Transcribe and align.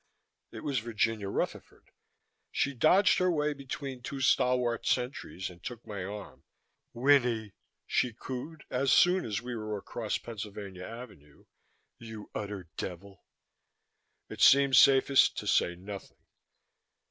It 0.49 0.61
was 0.61 0.79
Virginia 0.79 1.29
Rutherford. 1.29 1.91
She 2.49 2.73
dodged 2.73 3.19
her 3.19 3.29
way 3.29 3.53
between 3.53 4.01
two 4.01 4.19
stalwart 4.19 4.87
sentries 4.87 5.47
and 5.47 5.63
took 5.63 5.85
my 5.85 6.03
arm. 6.03 6.43
"Winnie!" 6.91 7.53
she 7.85 8.11
cooed, 8.11 8.63
as 8.71 8.91
soon 8.91 9.25
as 9.27 9.43
we 9.43 9.55
were 9.55 9.77
across 9.77 10.17
Pennsylvania 10.17 10.85
Avenue, 10.85 11.45
"you 11.99 12.31
utter 12.33 12.67
devil!" 12.77 13.25
It 14.27 14.41
seemed 14.41 14.75
safest 14.75 15.37
to 15.37 15.45
say 15.45 15.75
nothing. 15.75 16.17